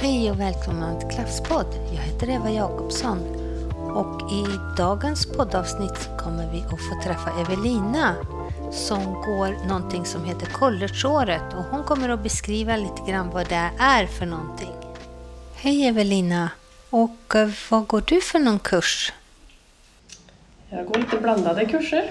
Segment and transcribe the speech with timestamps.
[0.00, 1.66] Hej och välkommen till Klasspodd.
[1.94, 3.18] Jag heter Eva Jakobsson
[3.94, 4.44] och i
[4.76, 8.14] dagens poddavsnitt kommer vi att få träffa Evelina
[8.72, 13.70] som går någonting som heter collegeåret och hon kommer att beskriva lite grann vad det
[13.78, 14.72] är för någonting.
[15.54, 16.50] Hej Evelina!
[16.90, 19.12] Och eh, vad går du för någon kurs?
[20.70, 22.10] Jag går lite blandade kurser.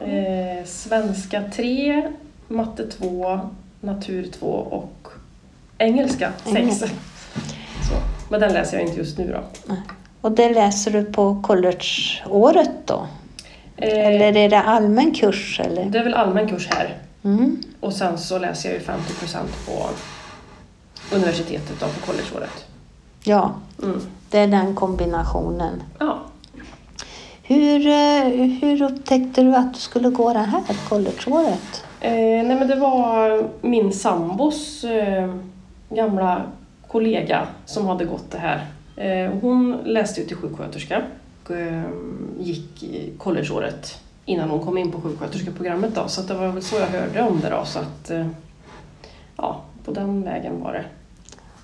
[0.00, 2.12] Eh, svenska 3,
[2.48, 3.50] matte 2,
[3.80, 5.08] natur 2 och
[5.82, 6.56] engelska 6.
[6.56, 6.86] Engelska.
[6.86, 7.94] Så.
[8.28, 9.32] Men den läser jag inte just nu
[9.68, 9.74] då.
[10.20, 13.06] Och det läser du på collegeåret då?
[13.76, 15.60] Eh, Eller är det allmän kurs?
[15.64, 15.84] Eller?
[15.84, 16.96] Det är väl allmän kurs här.
[17.24, 17.62] Mm.
[17.80, 19.86] Och sen så läser jag ju 50% på
[21.16, 22.64] universitetet då, på collegeåret.
[23.24, 24.00] Ja, Mm.
[24.30, 25.82] det är den kombinationen.
[25.98, 26.18] Ja.
[27.42, 28.24] Hur, eh,
[28.60, 31.84] hur upptäckte du att du skulle gå det här collegeåret?
[32.00, 35.34] Eh, nej men det var min sambos eh,
[35.94, 36.42] gamla
[36.88, 38.66] kollega som hade gått det här.
[38.96, 41.02] Eh, hon läste ju till sjuksköterska
[41.44, 41.82] och eh,
[42.40, 42.84] gick
[43.18, 45.94] collegeåret innan hon kom in på sjuksköterskeprogrammet.
[45.94, 47.50] Då, så det var väl så jag hörde om det.
[47.50, 48.26] Då, så att, eh,
[49.36, 50.84] ja, på den vägen var det.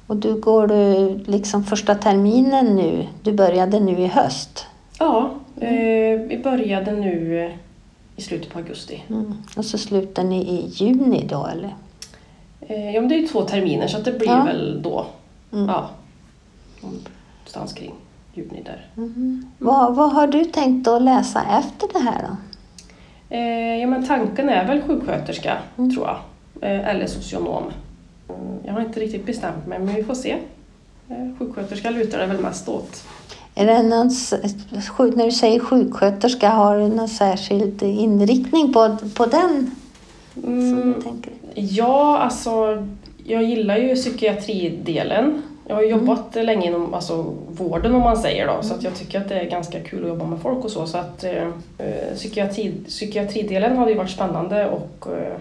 [0.06, 4.66] Och du går du liksom första terminen nu, du började nu i höst.
[4.98, 7.52] Ja, eh, vi började nu
[8.16, 9.04] i slutet på augusti.
[9.08, 9.34] Mm.
[9.56, 11.74] Och så slutar ni i juni då eller?
[12.70, 14.44] Eh, ja, men det är ju två terminer så att det blir Ja.
[14.44, 15.06] väl då.
[15.52, 15.68] Mm.
[15.68, 15.90] Ja,
[16.80, 17.94] någonstans kring
[18.34, 18.86] juni där.
[18.96, 19.46] Mm.
[19.58, 22.36] Vad, vad har du tänkt att läsa efter det här då?
[23.36, 25.94] Eh, ja, men tanken är väl sjuksköterska, Mm.
[25.94, 26.16] tror jag.
[26.70, 27.62] Eh, eller socionom.
[28.28, 30.36] Mm, Jag har inte riktigt bestämt mig, men vi får se.
[31.08, 33.04] Eh, sjuksköterska lutar det väl mest åt.
[33.54, 34.06] Är det någon,
[35.16, 39.70] när du säger sjuksköterska, har du någon särskild inriktning på, på den?
[40.44, 41.32] Mm, du tänker?
[41.58, 42.86] Ja, alltså,
[43.24, 45.42] jag gillar ju psykiatridelen.
[45.66, 45.98] Jag har Mm.
[45.98, 49.40] jobbat länge inom alltså, vården om man säger då, så att jag tycker att det
[49.40, 50.86] är ganska kul att jobba med folk och så.
[50.86, 51.42] så att, eh,
[51.78, 55.36] eh, psykiatri, psykiatridelen hade ju varit spännande och eh,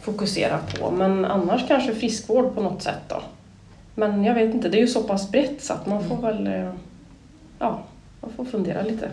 [0.00, 3.22] fokusera på, men annars kanske friskvård på något sätt då.
[3.94, 6.46] Men jag vet inte, det är ju så pass brett så att man får väl
[6.46, 6.70] eh,
[7.58, 7.78] ja,
[8.20, 9.08] man får fundera lite.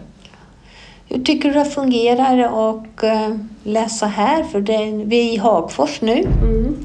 [1.09, 2.40] Hur tycker du det fungerar
[2.70, 4.44] att eh, läsa här?
[4.44, 6.78] För det, vi är i Hagfors nu Mm.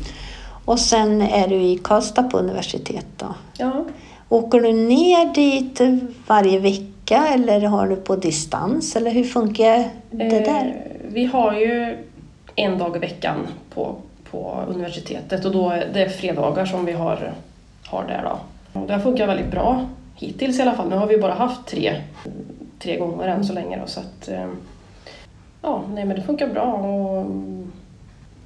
[0.65, 3.07] och sen är du i Karlstad på universitet.
[3.17, 3.27] Då.
[3.59, 3.85] Ja.
[4.29, 5.81] Åker du ner dit
[6.27, 8.97] varje vecka eller har du på distans?
[8.97, 10.67] Eller hur funkar det där?
[10.67, 11.97] Eh, vi har ju
[12.55, 13.37] en dag i veckan
[13.75, 13.95] på,
[14.31, 17.33] på universitetet och då är det är fredagar som vi har,
[17.87, 18.23] har där.
[18.25, 18.39] Då.
[18.81, 19.87] Och det har funkat väldigt bra
[20.17, 20.89] hittills i alla fall.
[20.89, 22.01] Nu har vi bara haft tre,
[22.85, 23.79] tre gånger än så länge.
[23.81, 24.47] Då, så att, eh,
[25.63, 26.73] ja, nej, men det funkar bra.
[26.73, 27.27] Och,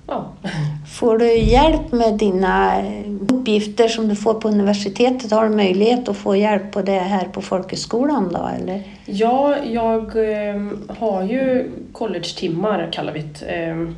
[0.06, 0.25] ja.
[0.99, 5.31] Får du hjälp med dina eh, uppgifter som du får på universitetet?
[5.31, 8.48] Har du möjlighet att få hjälp på det här på folkhögskolan då?
[8.56, 8.82] Eller?
[9.06, 10.66] Ja, jag eh,
[10.98, 13.93] har ju college-timmar kallar vi det.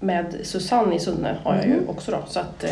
[0.00, 1.88] Med Susanne i Sunne har jag ju Mhm.
[1.88, 2.18] också då.
[2.26, 2.64] Så att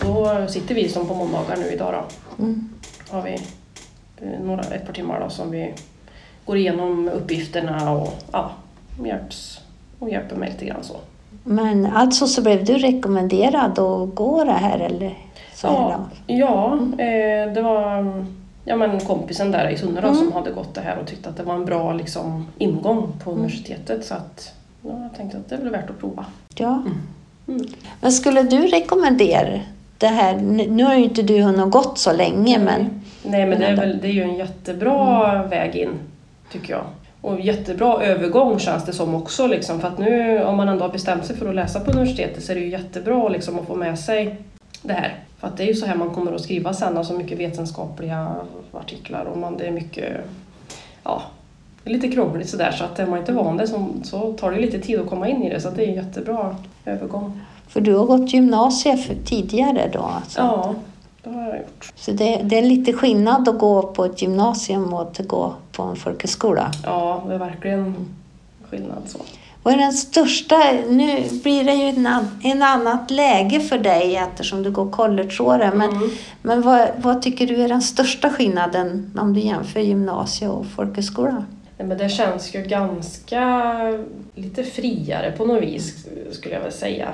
[0.00, 2.42] då sitter vi som på måndagar nu idag då.
[2.44, 2.68] Mm.
[3.10, 3.38] Har vi
[4.44, 5.74] några, ett par timmar då som vi
[6.48, 8.50] går igenom uppgifterna och ja,
[9.04, 9.60] hjälps
[9.98, 10.96] och hjälper mig lite grann så.
[11.44, 15.14] Men alltså så blev du rekommenderad att gå det här eller?
[15.54, 18.04] Så Ja, ja eh, det var
[18.64, 20.14] ja, men kompisen där i Sunne Mm.
[20.14, 23.30] som hade gått det här och tyckte att det var en bra liksom, ingång på
[23.30, 23.38] Mm.
[23.42, 24.04] universitetet.
[24.04, 26.24] Så att ja, jag tänkte att det väl värt att prova.
[26.54, 26.82] Ja.
[27.48, 27.66] Mm.
[28.00, 29.60] Men skulle du rekommendera
[29.98, 30.36] det här?
[30.68, 33.98] Nu har ju inte du hunnit gått så länge men Nej men det är, väl,
[34.02, 35.90] det är ju en jättebra väg in,
[36.52, 36.84] tycker jag.
[37.20, 39.46] Och jättebra övergång känns det som också.
[39.46, 42.44] Liksom, för att nu om man ändå har bestämt sig för att läsa på universitetet
[42.44, 44.36] så är det ju jättebra liksom, att få med sig
[44.82, 45.24] det här.
[45.38, 48.34] För att det är ju så här man kommer att skriva sen, alltså mycket vetenskapliga
[48.72, 50.16] artiklar och man, det är mycket,
[51.04, 51.22] ja,
[51.84, 54.50] det är lite krångligt sådär så att är man inte van det så, så tar
[54.50, 57.40] det lite tid att komma in i det så det är en jättebra övergång.
[57.68, 60.00] för du har gått gymnasiet för tidigare då?
[60.00, 60.40] Alltså.
[60.40, 60.74] Ja,
[61.28, 61.92] det har jag gjort.
[61.96, 65.82] Så det, det är lite skillnad att gå på ett gymnasium och att gå på
[65.82, 66.70] en folkhögskola.
[66.84, 67.94] Ja, det är verkligen
[68.70, 69.18] skillnad så.
[69.62, 70.56] Vad är den största,
[70.88, 71.88] nu blir det ju
[72.52, 76.10] en annat läge för dig eftersom du går collegeåren, men, Mm.
[76.42, 81.44] men vad, vad tycker du är den största skillnaden om du jämför gymnasie och folkhögskola?
[81.78, 83.72] Nej, men det känns ju ganska
[84.34, 87.08] lite friare på något vis skulle jag väl säga.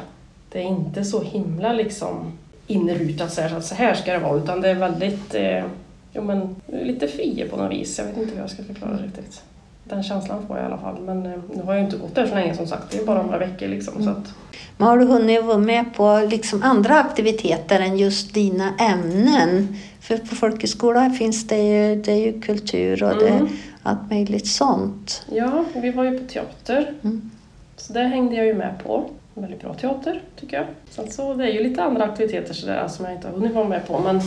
[0.53, 2.33] Det är inte så himla liksom
[2.67, 5.65] inrutat så här, så här ska det vara utan det är väldigt eh,
[6.13, 7.99] jo, men, lite friare på något vis.
[7.99, 9.43] Jag vet inte hur jag ska förklara det riktigt.
[9.85, 11.01] Den känslan får jag i alla fall.
[11.01, 12.91] Men eh, nu har jag ju inte gått där så länge som sagt.
[12.91, 14.05] Det är bara några veckor liksom.
[14.05, 14.35] Så att,
[14.77, 19.77] Men har du hunnit vara med på liksom andra aktiviteter än just dina ämnen?
[20.01, 23.49] För på folkhögskola finns det ju, det ju kultur och det, Mm.
[23.83, 25.27] allt möjligt sånt.
[25.33, 26.93] ja, vi var ju på teater.
[27.03, 27.31] Mm.
[27.77, 29.11] Så det hängde jag ju med på.
[29.35, 30.67] Väldigt bra teater tycker jag.
[30.91, 33.69] Sen så det är ju lite andra aktiviteter sådär som jag inte har hunnit vara
[33.69, 33.99] med på.
[33.99, 34.21] Men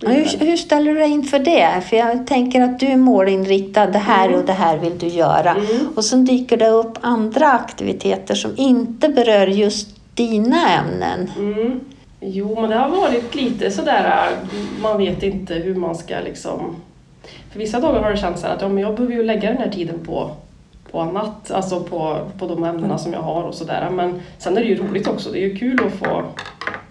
[0.00, 1.80] hur, hur ställer du dig inför det?
[1.88, 4.40] För jag tänker att du är målinriktad, det här Mm.
[4.40, 5.50] och det här vill du göra.
[5.50, 5.88] Mm.
[5.96, 11.30] Och sen dyker det upp andra aktiviteter som inte berör just dina ämnen.
[11.38, 11.80] Mm.
[12.20, 14.30] Jo, men det har varit lite sådär,
[14.82, 16.76] man vet inte hur man ska liksom...
[17.52, 19.98] För vissa dagar har det känts att ja, jag behöver ju lägga den här tiden
[20.06, 20.30] på,
[20.94, 23.90] på annat, alltså på, på de ämnena som jag har och sådär.
[23.90, 26.24] Men sen är det ju roligt också, det är ju kul att få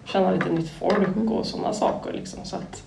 [0.05, 2.39] känna lite nytt folk och sådana saker liksom.
[2.43, 2.83] Så att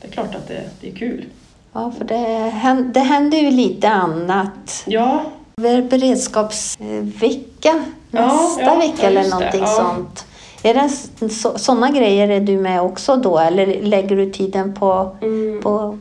[0.00, 1.24] det är klart att det, det är kul.
[1.72, 2.52] Ja, för det,
[2.94, 4.84] det händer ju lite annat.
[4.86, 5.24] Ja,
[5.56, 9.66] beredskapsvecka nästa ja, vecka ja, eller just det, någonting ja.
[9.66, 10.26] sånt.
[10.62, 10.88] Är det
[11.28, 15.98] så, sådana grejer är du med också då eller lägger du tiden på, mm, på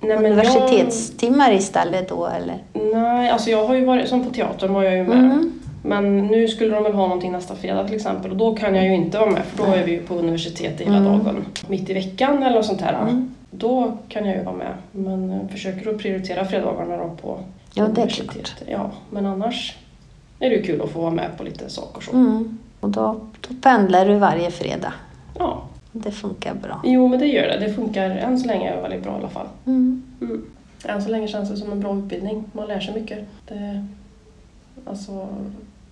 [0.00, 2.58] nej, men jag- universitetstimmar istället då eller?
[2.92, 5.18] Nej, alltså jag har ju varit, som på teatern var jag ju med.
[5.18, 5.52] Mm.
[5.84, 8.84] Men nu skulle de väl ha någonting nästa fredag till exempel och då kan jag
[8.84, 11.24] ju inte vara med för då är vi ju på universitetet hela Mm.
[11.24, 11.44] dagen.
[11.68, 13.02] Mitt i veckan eller något sånt här.
[13.02, 13.34] Mm.
[13.50, 14.72] Då kan jag ju vara med.
[14.92, 17.38] Men eh, försöker att prioritera fredagarna då på
[17.74, 18.62] Ja, det universitetet.
[18.66, 19.76] Ja, men annars
[20.40, 22.12] är det ju kul att få vara med på lite saker så.
[22.12, 22.58] Mm.
[22.80, 24.92] Och då, då pendlar du varje fredag.
[25.92, 26.80] Det funkar bra.
[26.84, 27.58] jo men det gör det.
[27.58, 29.46] Det funkar än så länge väldigt bra i alla fall.
[29.66, 30.02] Mm.
[30.20, 30.44] Mm.
[30.84, 32.44] Än så länge känns det som en bra utbildning.
[32.52, 33.18] Man lär sig mycket.
[33.48, 33.86] Det,
[34.84, 35.28] alltså,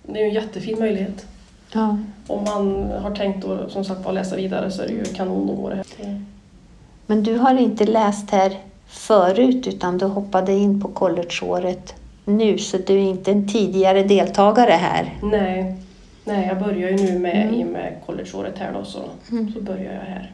[0.03, 1.25] det är en jättefin möjlighet.
[1.73, 1.97] Ja.
[2.27, 5.49] Om man har tänkt att som sagt bara läsa vidare så är det ju kanon
[5.49, 6.21] att gå det här.
[7.05, 8.57] Men du har inte läst här
[8.87, 11.95] förut utan du hoppade in på collegeåret
[12.25, 15.13] nu så du är inte en tidigare deltagare här.
[15.23, 15.75] Nej,
[16.29, 17.53] nej jag börjar ju nu med, Mm.
[17.55, 18.99] i och med collegeåret här då så,
[19.31, 19.53] Mm.
[19.53, 20.31] så börjar jag här.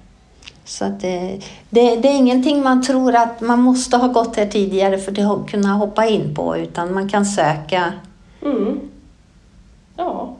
[0.65, 1.39] Så att det,
[1.69, 5.49] det, det är ingenting man tror att man måste ha gått här tidigare för att
[5.51, 7.93] kunna hoppa in på utan man kan söka
[8.41, 8.79] Mm.
[9.97, 10.35] Ja.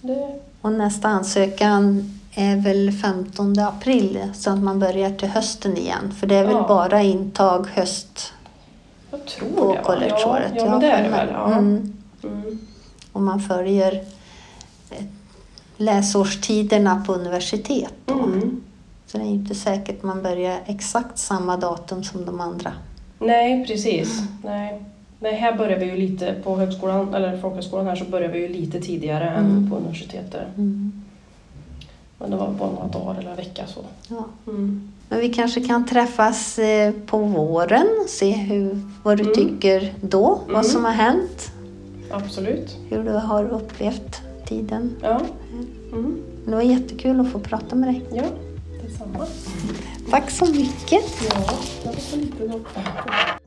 [0.00, 6.14] Det, och nästa ansökan är väl 15 april så att man börjar till hösten igen
[6.20, 6.64] för det är väl Ja.
[6.68, 8.32] bara intag höst
[9.10, 10.52] jag tror på collegeåret.
[10.56, 11.28] Ja, ja det är det väl.
[11.32, 11.46] Ja.
[11.52, 11.92] Mm.
[12.24, 12.58] Mm.
[13.12, 14.00] Och man följer eh,
[15.76, 17.94] läsårstiderna på universitet.
[18.04, 18.14] Då.
[18.14, 18.60] Mm.
[19.06, 22.72] Så det är inte säkert man börjar exakt samma datum som de andra.
[23.18, 24.22] Nej, precis.
[24.44, 24.82] Nej.
[25.20, 28.48] Nej, här börjar vi ju lite på högskolan, eller folkhögskolan här så börjar vi ju
[28.48, 29.70] lite tidigare än Mm.
[29.70, 30.46] på universitetet.
[30.56, 31.02] Mm.
[32.18, 33.80] Men det var bara några dagar eller en vecka så.
[34.08, 34.24] Ja.
[34.46, 34.92] Mm.
[35.08, 39.34] Men vi kanske kan träffas eh, på våren och se hur, vad du Mm.
[39.34, 40.54] tycker då, Mm.
[40.54, 41.52] vad som har hänt,
[42.10, 42.76] Absolut.
[42.90, 44.20] hur du har upplevt
[44.52, 44.96] tiden.
[45.02, 45.20] Ja.
[45.92, 46.22] Mm.
[46.46, 48.02] Det var jättekul att få prata med dig.
[48.12, 48.24] Ja,
[48.82, 49.26] detsamma.
[50.10, 51.04] Tack så mycket.
[51.30, 53.41] Ja, det var så lite.